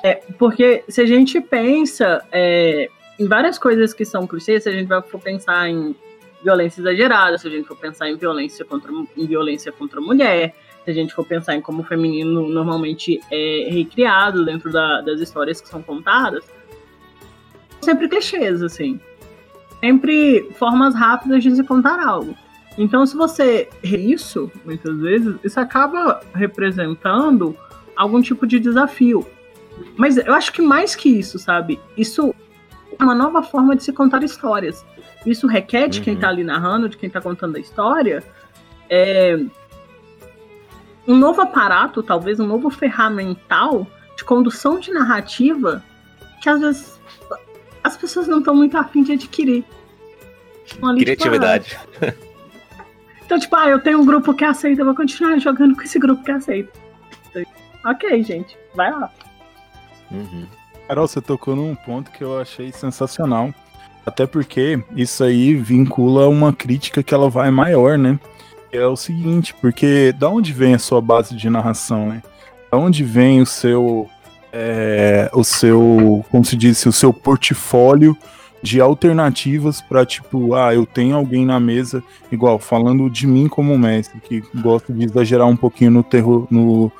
[0.02, 4.72] É, porque se a gente pensa é, em várias coisas que são clichês, se a
[4.72, 5.96] gente vai for pensar em
[6.44, 10.54] violência exagerada, se a gente for pensar em violência contra, em violência contra a mulher,
[10.86, 15.20] se a gente for pensar em como o feminino normalmente é recriado dentro da, das
[15.20, 16.44] histórias que são contadas,
[17.80, 19.00] sempre clichês, assim.
[19.80, 22.36] Sempre formas rápidas de se contar algo.
[22.78, 27.56] Então, se você isso, muitas vezes, isso acaba representando
[27.96, 29.26] algum tipo de desafio.
[29.96, 31.80] Mas eu acho que mais que isso, sabe?
[31.96, 32.32] Isso
[32.96, 34.86] é uma nova forma de se contar histórias.
[35.26, 36.04] Isso requer de uhum.
[36.04, 38.22] quem tá ali narrando, de quem tá contando a história,
[38.88, 39.36] é,
[41.06, 45.82] um novo aparato, talvez um novo ferramental de condução de narrativa
[46.40, 47.00] que às vezes
[47.82, 49.64] as pessoas não estão muito afim de adquirir.
[50.82, 51.64] Ali, Criatividade.
[51.70, 52.14] Tipo, ah,
[53.24, 55.98] então, tipo, ah, eu tenho um grupo que aceita, eu vou continuar jogando com esse
[55.98, 56.72] grupo que aceita.
[57.84, 59.10] Ok, gente, vai lá.
[60.10, 60.46] Uhum.
[60.88, 63.54] Carol, você tocou num ponto que eu achei sensacional.
[64.04, 68.18] Até porque isso aí vincula uma crítica que ela vai maior, né?
[68.76, 72.22] É o seguinte, porque da onde vem a sua base de narração, né?
[72.70, 74.08] Da onde vem o seu,
[74.52, 78.16] é, o seu, como se disse, o seu portfólio
[78.62, 83.78] de alternativas para tipo, ah, eu tenho alguém na mesa, igual falando de mim como
[83.78, 86.90] mestre, que gosta de exagerar um pouquinho no terror, no,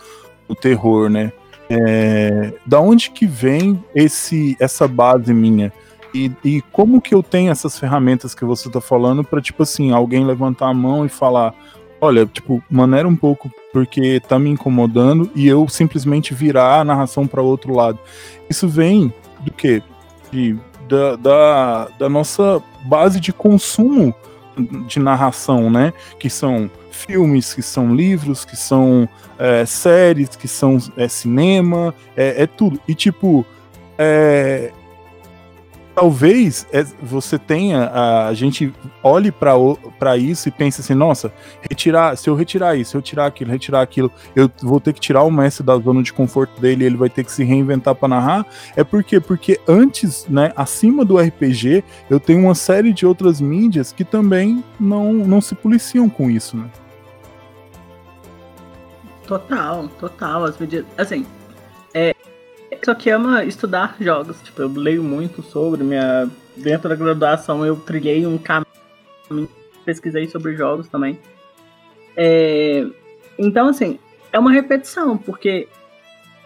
[0.48, 1.32] no terror, né?
[1.68, 5.72] É, da onde que vem esse essa base minha?
[6.16, 9.92] E, e, como que eu tenho essas ferramentas que você tá falando para tipo assim,
[9.92, 11.54] alguém levantar a mão e falar,
[12.00, 17.26] olha, tipo, maneira um pouco porque tá me incomodando e eu simplesmente virar a narração
[17.26, 17.98] para outro lado.
[18.48, 19.82] Isso vem do que?
[20.32, 20.56] De,
[20.88, 24.14] da, da, da nossa base de consumo
[24.86, 25.92] de narração, né?
[26.18, 29.06] Que são filmes, que são livros, que são
[29.38, 32.80] é, séries, que são é, cinema, é, é, tudo.
[32.88, 33.44] E tipo,
[33.98, 34.72] é,
[35.96, 38.70] talvez é, você tenha a, gente
[39.02, 41.32] olhe para isso e pense assim, nossa,
[41.62, 45.22] retirar, se eu retirar isso, eu tirar aquilo, retirar aquilo, eu vou ter que tirar
[45.22, 48.46] o mestre da zona de conforto dele, ele vai ter que se reinventar para narrar.
[48.76, 49.18] É por quê?
[49.18, 54.62] Porque antes, né, acima do RPG, eu tenho uma série de outras mídias que também
[54.78, 56.68] não não se policiam com isso, né?
[59.26, 61.24] Total, total, as medidas, assim,
[61.94, 62.14] é,
[62.86, 64.40] só que ama estudar jogos.
[64.42, 66.30] Tipo, eu leio muito sobre minha.
[66.56, 69.48] Dentro da graduação eu trilhei um caminho,
[69.84, 71.18] pesquisei sobre jogos também.
[72.16, 72.86] É...
[73.36, 73.98] Então, assim,
[74.32, 75.68] é uma repetição, porque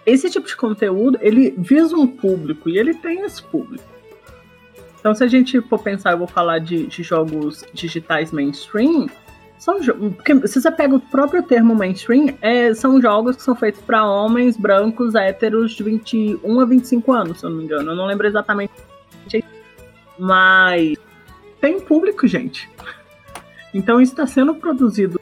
[0.06, 3.84] esse tipo de conteúdo, ele visa um público e ele tem esse público.
[4.98, 9.08] Então, se a gente for pensar, eu vou falar de, de jogos digitais mainstream,
[9.60, 9.78] são
[10.16, 14.02] porque se você pega o próprio termo mainstream, é, são jogos que são feitos para
[14.02, 17.90] homens brancos héteros de 21 a 25 anos, se eu não me engano.
[17.90, 18.72] Eu não lembro exatamente.
[20.18, 20.96] Mas
[21.60, 22.70] tem público, gente.
[23.74, 25.20] Então isso está sendo produzido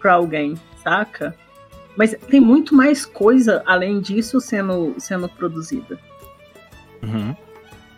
[0.00, 1.36] para alguém, saca?
[1.94, 5.98] Mas tem muito mais coisa além disso sendo, sendo produzida.
[7.02, 7.36] Uhum.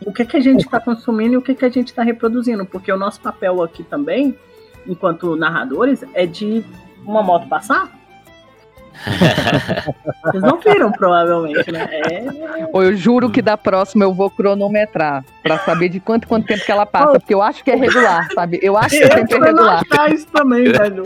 [0.04, 1.88] O que, é que a gente está consumindo e o que, é que a gente
[1.88, 2.66] está reproduzindo?
[2.66, 4.36] Porque o nosso papel aqui também
[4.88, 6.64] enquanto narradores, é de
[7.04, 7.90] uma moto passar.
[10.24, 11.86] Vocês não viram, provavelmente, né?
[11.90, 12.26] É...
[12.72, 16.72] Eu juro que da próxima eu vou cronometrar pra saber de quanto quanto tempo que
[16.72, 18.58] ela passa, porque eu acho que é regular, sabe?
[18.62, 19.84] Eu acho que é tempo é regular.
[20.12, 21.04] isso também, velho.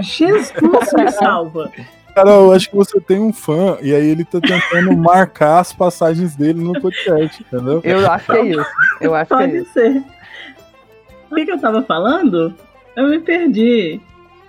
[0.00, 0.52] Jesus
[0.96, 1.70] me salva.
[2.14, 5.72] Cara, eu acho que você tem um fã e aí ele tá tentando marcar as
[5.72, 7.80] passagens dele no podcast, entendeu?
[7.84, 8.70] Eu acho que é isso.
[9.00, 9.90] Eu acho Pode que é ser.
[9.96, 10.06] Isso.
[11.30, 12.54] O que, que eu tava falando?
[12.98, 14.00] Eu me perdi.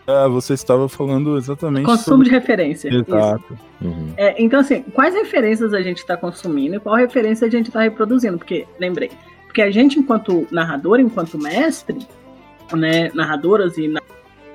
[0.08, 1.86] Ah, você estava falando exatamente.
[1.86, 2.26] Consumo sobre...
[2.26, 2.90] de referência.
[2.90, 3.56] Exato.
[3.80, 4.12] Uhum.
[4.18, 7.82] É, então, assim, quais referências a gente está consumindo e qual referência a gente está
[7.82, 8.40] reproduzindo?
[8.40, 9.12] Porque, lembrei,
[9.46, 12.00] porque a gente, enquanto narrador, enquanto mestre,
[12.74, 13.94] né, narradoras e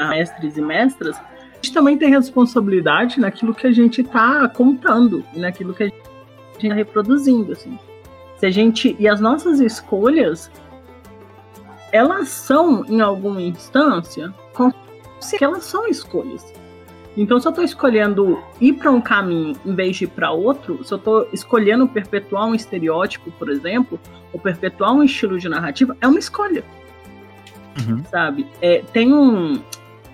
[0.00, 5.38] mestres e mestras, a gente também tem responsabilidade naquilo que a gente está contando e
[5.38, 6.02] naquilo que a gente
[6.60, 7.78] está reproduzindo, assim.
[8.38, 10.50] Se a gente e as nossas escolhas
[11.94, 14.34] elas são, em alguma instância,
[15.38, 16.52] que elas são escolhas.
[17.16, 20.82] Então, se eu estou escolhendo ir para um caminho em vez de ir para outro,
[20.82, 24.00] se eu estou escolhendo perpetuar um estereótipo, por exemplo,
[24.32, 26.64] ou perpetuar um estilo de narrativa, é uma escolha.
[27.86, 28.02] Uhum.
[28.06, 28.44] Sabe?
[28.60, 29.62] É, tem um.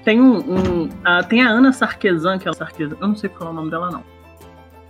[0.04, 0.36] Tem um.
[0.36, 3.52] um a, tem a Ana Sarkesan, que é a Sarkesan, eu não sei qual é
[3.52, 4.04] o nome dela, não.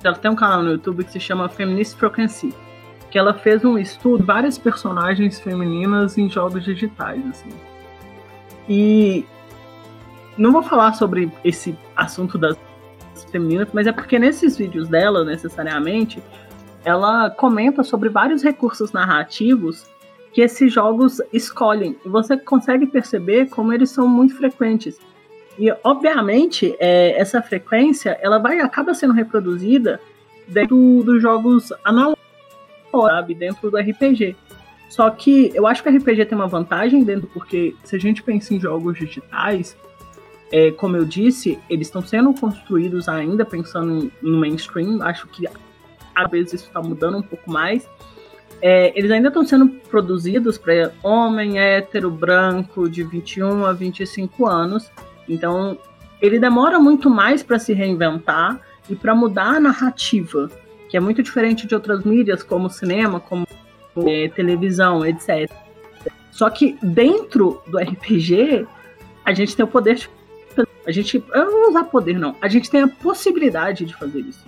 [0.03, 2.53] Ela tem um canal no YouTube que se chama Feminist Frequency
[3.11, 7.51] que ela fez um estudo de várias personagens femininas em jogos digitais, assim.
[8.69, 9.25] E
[10.39, 12.57] não vou falar sobre esse assunto das
[13.33, 16.23] femininas, mas é porque nesses vídeos dela, necessariamente,
[16.85, 19.91] ela comenta sobre vários recursos narrativos
[20.33, 21.97] que esses jogos escolhem.
[22.05, 24.99] E você consegue perceber como eles são muito frequentes.
[25.59, 30.01] E, obviamente, é, essa frequência ela vai acaba sendo reproduzida
[30.47, 32.20] dentro dos jogos analógicos
[32.91, 34.37] sabe, dentro do RPG.
[34.89, 38.23] Só que eu acho que o RPG tem uma vantagem dentro, porque se a gente
[38.23, 39.77] pensa em jogos digitais,
[40.51, 45.01] é, como eu disse, eles estão sendo construídos ainda pensando no mainstream.
[45.01, 45.47] Acho que
[46.15, 47.89] às vezes isso está mudando um pouco mais.
[48.61, 54.91] É, eles ainda estão sendo produzidos para homem hétero, branco, de 21 a 25 anos.
[55.29, 55.79] Então,
[56.21, 60.51] ele demora muito mais para se reinventar e para mudar a narrativa
[60.91, 63.47] que é muito diferente de outras mídias, como cinema, como
[64.07, 65.51] é, televisão, etc.
[66.33, 68.67] Só que dentro do RPG,
[69.25, 70.11] a gente tem o poder de.
[70.85, 71.23] A gente.
[71.33, 72.35] Eu não vou usar poder, não.
[72.41, 74.45] A gente tem a possibilidade de fazer isso.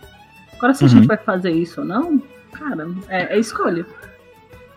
[0.55, 0.87] Agora, se uhum.
[0.87, 1.09] a gente uhum.
[1.09, 2.21] vai fazer isso ou não,
[2.53, 3.87] cara, é, é escolha.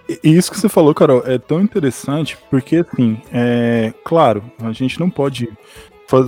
[0.07, 4.99] E isso que você falou, Carol, é tão interessante porque, assim, é claro, a gente
[4.99, 5.49] não pode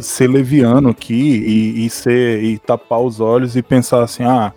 [0.02, 4.52] ser leviano aqui e, e, ser, e tapar os olhos e pensar assim, ah,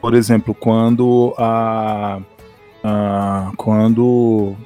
[0.00, 2.20] por exemplo, quando a,
[2.82, 4.56] a quando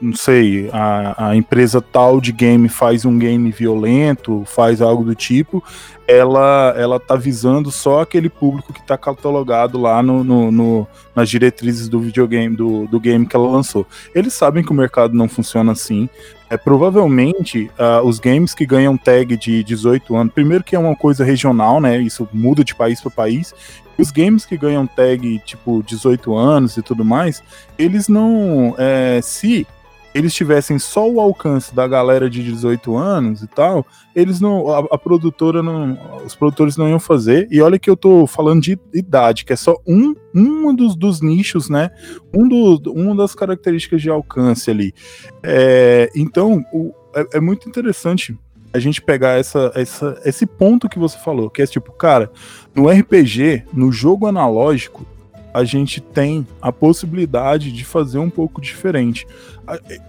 [0.00, 5.14] não sei, a, a empresa tal de game faz um game violento, faz algo do
[5.14, 5.62] tipo,
[6.06, 10.86] ela ela tá visando só aquele público que está catalogado lá no, no, no,
[11.16, 13.84] nas diretrizes do videogame, do, do game que ela lançou.
[14.14, 16.08] Eles sabem que o mercado não funciona assim.
[16.50, 20.96] É, provavelmente uh, os games que ganham tag de 18 anos, primeiro que é uma
[20.96, 21.98] coisa regional, né?
[21.98, 23.54] Isso muda de país para país,
[23.98, 27.42] os games que ganham tag tipo 18 anos e tudo mais,
[27.78, 28.74] eles não.
[28.78, 29.66] É, se
[30.14, 34.68] eles tivessem só o alcance da galera de 18 anos e tal, eles não.
[34.68, 35.98] A, a, produtora não.
[36.24, 37.46] Os produtores não iam fazer.
[37.50, 41.20] E olha que eu tô falando de idade, que é só um, um dos, dos
[41.20, 41.90] nichos, né?
[42.34, 44.94] Um do, uma das características de alcance ali.
[45.42, 48.36] É, então, o, é, é muito interessante
[48.72, 52.30] a gente pegar essa, essa, esse ponto que você falou, que é tipo, cara,
[52.74, 55.06] no RPG, no jogo analógico,
[55.52, 59.26] a gente tem a possibilidade de fazer um pouco diferente.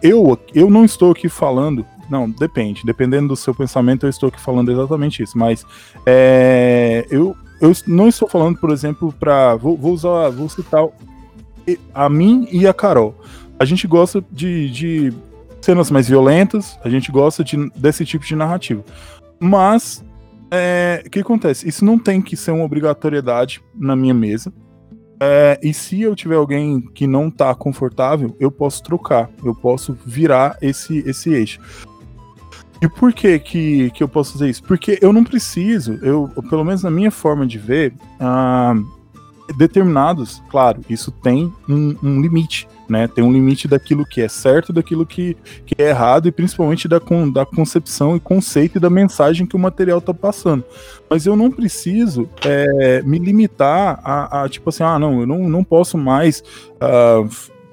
[0.01, 1.85] Eu, eu não estou aqui falando.
[2.09, 2.83] Não, depende.
[2.85, 5.37] Dependendo do seu pensamento, eu estou aqui falando exatamente isso.
[5.37, 5.65] Mas
[6.05, 9.55] é, eu, eu não estou falando, por exemplo, para.
[9.55, 10.29] Vou, vou usar.
[10.29, 10.87] Vou citar
[11.93, 13.15] a mim e a Carol.
[13.59, 15.13] A gente gosta de, de
[15.61, 18.83] cenas mais violentas, a gente gosta de, desse tipo de narrativa.
[19.39, 20.03] Mas,
[20.49, 21.67] é, o que acontece?
[21.67, 24.51] Isso não tem que ser uma obrigatoriedade na minha mesa.
[25.21, 29.97] É, e se eu tiver alguém que não tá confortável, eu posso trocar, eu posso
[30.05, 31.59] virar esse, esse eixo.
[32.81, 34.63] E por que, que que eu posso fazer isso?
[34.63, 38.73] Porque eu não preciso, eu, pelo menos na minha forma de ver, ah,
[39.57, 43.07] determinados, claro, isso tem um, um, limite, né?
[43.07, 46.99] Tem um limite daquilo que é certo, daquilo que, que é errado e principalmente da,
[47.33, 50.63] da concepção e conceito e da mensagem que o material está passando.
[51.09, 55.49] Mas eu não preciso é, me limitar a, a, tipo assim, ah, não, eu não,
[55.49, 56.43] não posso mais.
[56.75, 57.29] Uh,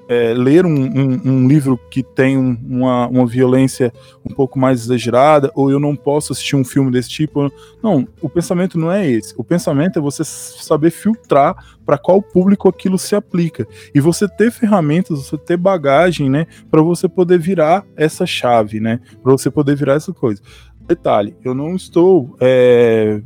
[0.07, 3.91] é, ler um, um, um, livro que tem uma, uma violência
[4.25, 7.51] um pouco mais exagerada, ou eu não posso assistir um filme desse tipo.
[7.83, 9.33] Não, o pensamento não é esse.
[9.37, 13.67] O pensamento é você saber filtrar para qual público aquilo se aplica.
[13.93, 18.99] E você ter ferramentas, você ter bagagem, né, para você poder virar essa chave, né,
[19.21, 20.41] para você poder virar essa coisa.
[20.87, 22.35] Detalhe, eu não estou.
[22.39, 23.21] É,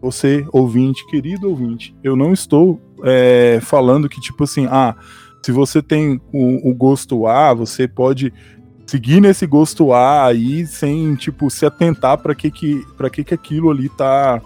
[0.00, 4.96] você, ouvinte, querido ouvinte, eu não estou é, falando que, tipo assim, ah
[5.46, 8.34] se você tem o, o gosto A, você pode
[8.84, 13.32] seguir nesse gosto A aí sem tipo se atentar para que que para que que
[13.32, 14.42] aquilo ali tá,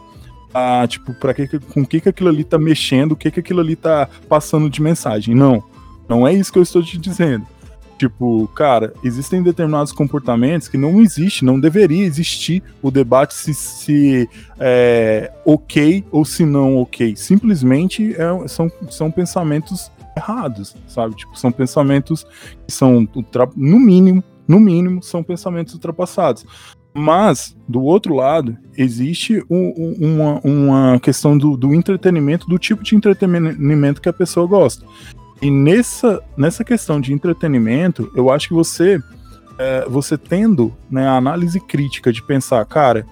[0.53, 3.61] tá tipo para que, com que que aquilo ali tá mexendo, o que que aquilo
[3.61, 5.35] ali tá passando de mensagem.
[5.35, 5.65] Não,
[6.07, 7.47] não é isso que eu estou te dizendo.
[7.97, 14.29] Tipo, cara, existem determinados comportamentos que não existe, não deveria existir o debate se, se
[14.59, 17.17] é ok ou se não ok.
[17.17, 21.15] Simplesmente é, são, são pensamentos errados, sabe?
[21.17, 22.25] Tipo, são pensamentos
[22.67, 23.09] que são,
[23.57, 26.45] no mínimo, no mínimo, são pensamentos ultrapassados.
[26.93, 32.97] Mas, do outro lado, existe um, uma, uma questão do, do entretenimento, do tipo de
[32.97, 34.85] entretenimento que a pessoa gosta.
[35.41, 39.01] E nessa, nessa questão de entretenimento, eu acho que você,
[39.57, 43.07] é, você tendo né, a análise crítica de pensar, cara,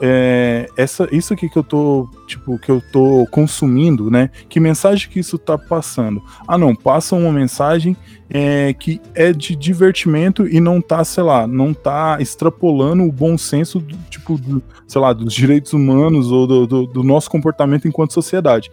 [0.00, 4.30] é, essa, isso aqui que eu tô, tipo, que eu tô consumindo, né?
[4.48, 6.22] Que mensagem que isso tá passando?
[6.46, 7.96] Ah, não, passa uma mensagem
[8.30, 13.36] é, que é de divertimento e não tá, sei lá, não tá extrapolando o bom
[13.36, 17.86] senso, do, tipo, do, sei lá, dos direitos humanos ou do, do, do nosso comportamento
[17.86, 18.70] enquanto sociedade.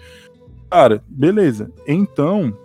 [0.70, 1.72] Cara, beleza.
[1.88, 2.56] Então,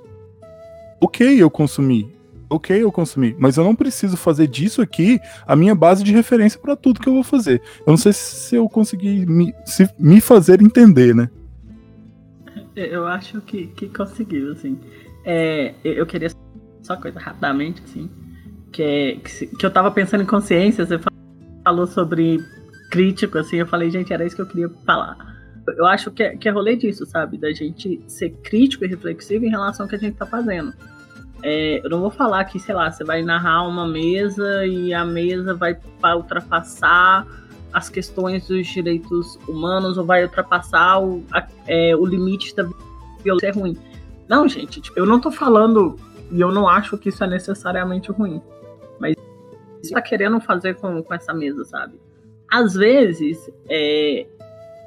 [1.01, 2.18] ok eu consumir
[2.51, 6.59] ok eu consumir, mas eu não preciso fazer disso aqui a minha base de referência
[6.59, 7.61] para tudo que eu vou fazer.
[7.81, 11.31] Eu não sei se eu consegui me, se, me fazer entender, né?
[12.75, 14.79] Eu acho que, que conseguiu, assim.
[15.25, 16.31] É, eu queria
[16.83, 18.09] só coisa rapidamente, assim,
[18.73, 20.99] que, é, que, que eu tava pensando em consciência, você
[21.65, 22.39] falou sobre
[22.91, 25.17] crítico, assim, eu falei, gente, era isso que eu queria falar.
[25.77, 27.37] Eu acho que é, que é rolê disso, sabe?
[27.37, 30.73] Da gente ser crítico e reflexivo em relação ao que a gente tá fazendo.
[31.43, 35.05] É, eu não vou falar que, sei lá, você vai narrar uma mesa e a
[35.05, 35.77] mesa vai
[36.15, 37.27] ultrapassar
[37.73, 42.69] as questões dos direitos humanos ou vai ultrapassar o, a, é, o limite da
[43.23, 43.77] violência é ruim.
[44.29, 45.97] Não, gente, tipo, eu não tô falando
[46.31, 48.43] e eu não acho que isso é necessariamente ruim.
[48.99, 49.15] Mas
[49.83, 51.95] você tá querendo fazer com, com essa mesa, sabe?
[52.51, 54.27] Às vezes, é,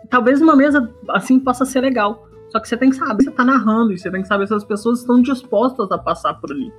[0.09, 2.27] talvez uma mesa assim possa ser legal.
[2.51, 4.53] Só que você tem que saber, você tá narrando, e você tem que saber se
[4.53, 6.71] as pessoas estão dispostas a passar por ali.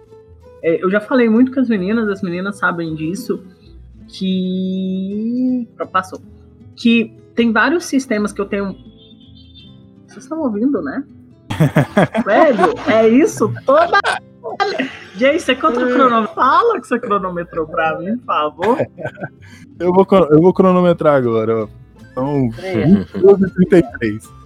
[0.63, 3.43] É, eu já falei muito com as meninas, as meninas sabem disso,
[4.07, 5.67] que.
[5.91, 6.21] Passou.
[6.77, 8.77] Que tem vários sistemas que eu tenho.
[10.07, 11.05] Vocês estão ouvindo, né?
[12.25, 13.99] Velho, é isso toda.
[15.17, 16.35] Jay, você conta o cronômetro.
[16.35, 18.79] Fala que você cronometrou pra mim, por favor.
[19.79, 21.69] Eu vou, eu vou cronometrar agora, ó.
[22.15, 24.42] São 22 e 33.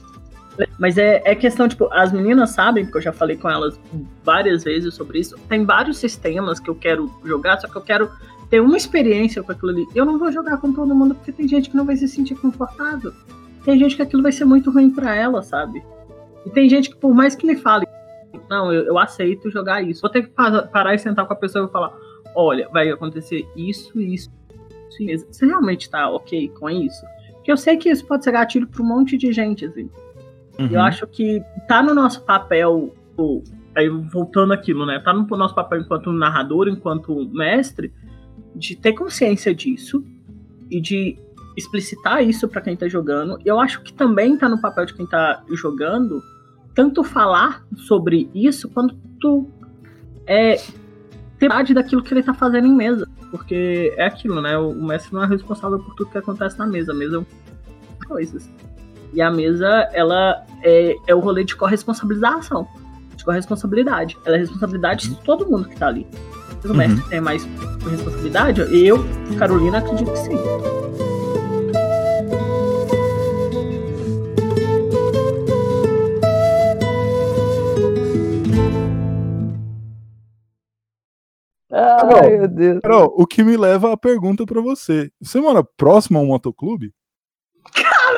[0.78, 3.78] Mas é, é questão, tipo, as meninas sabem, porque eu já falei com elas
[4.24, 5.36] várias vezes sobre isso.
[5.48, 8.10] Tem vários sistemas que eu quero jogar, só que eu quero
[8.50, 9.86] ter uma experiência com aquilo ali.
[9.94, 12.34] Eu não vou jogar com todo mundo porque tem gente que não vai se sentir
[12.36, 13.12] confortável.
[13.64, 15.82] Tem gente que aquilo vai ser muito ruim para ela, sabe?
[16.44, 17.86] E tem gente que, por mais que me fale,
[18.48, 20.00] não, eu, eu aceito jogar isso.
[20.00, 21.92] Vou ter que parar e sentar com a pessoa e falar:
[22.34, 24.30] olha, vai acontecer isso, isso,
[25.00, 25.26] isso.
[25.30, 27.04] Você realmente tá ok com isso?
[27.34, 29.90] Porque eu sei que isso pode ser gatilho pra um monte de gente, assim.
[30.58, 30.68] Uhum.
[30.70, 32.94] Eu acho que tá no nosso papel,
[33.74, 34.98] aí voltando aquilo, né?
[34.98, 37.92] Tá no nosso papel enquanto narrador, enquanto mestre,
[38.54, 40.04] de ter consciência disso
[40.70, 41.18] e de
[41.56, 43.38] explicitar isso para quem tá jogando.
[43.44, 46.22] Eu acho que também tá no papel de quem tá jogando
[46.74, 49.50] tanto falar sobre isso quanto
[50.26, 50.56] é
[51.38, 53.08] ter parte daquilo que ele tá fazendo em mesa.
[53.30, 54.56] Porque é aquilo, né?
[54.58, 56.92] O mestre não é responsável por tudo que acontece na mesa.
[56.92, 57.26] A mesa
[58.02, 58.50] é coisas.
[59.12, 62.66] E a mesa, ela é, é o rolê de corresponsabilização,
[63.14, 64.16] de corresponsabilidade.
[64.24, 65.20] Ela é responsabilidade de uhum.
[65.24, 66.06] todo mundo que está ali.
[66.64, 66.74] O uhum.
[66.74, 67.44] mestre tem mais
[67.88, 68.60] responsabilidade?
[68.76, 68.98] Eu,
[69.38, 70.36] Carolina, acredito que sim.
[81.70, 82.80] Ai, Carol, meu Deus.
[82.80, 85.10] Carol, o que me leva à pergunta para você.
[85.20, 86.92] Você mora próximo a ao motoclube?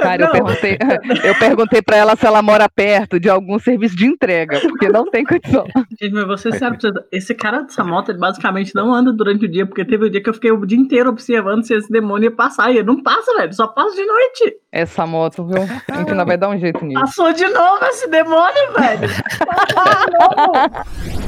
[0.00, 0.78] Cara, eu perguntei,
[1.24, 5.10] eu perguntei pra ela se ela mora perto de algum serviço de entrega, porque não
[5.10, 5.66] tem condição.
[6.00, 6.78] Gente, mas você sabe,
[7.12, 10.22] esse cara dessa moto, ele basicamente não anda durante o dia, porque teve um dia
[10.22, 13.02] que eu fiquei o dia inteiro observando se esse demônio ia passar, e ele não
[13.02, 14.56] passa, velho, só passa de noite.
[14.70, 15.62] Essa moto, viu?
[15.62, 17.00] A gente ainda vai dar um jeito nisso.
[17.00, 19.08] Passou de novo esse demônio, velho.
[19.74, 21.27] Passou de novo.